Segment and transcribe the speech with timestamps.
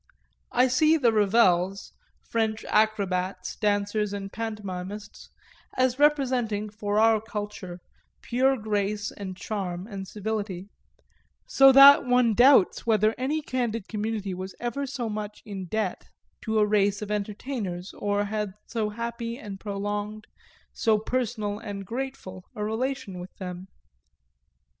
[0.51, 1.93] I see the Ravels,
[2.31, 5.29] French acrobats, dancers and pantomimists,
[5.77, 7.79] as representing, for our culture,
[8.23, 10.69] pure grace and charm and civility;
[11.45, 16.09] so that one doubts whether any candid community was ever so much in debt
[16.45, 20.25] to a race of entertainers or had so happy and prolonged,
[20.73, 23.67] so personal and grateful a relation with them.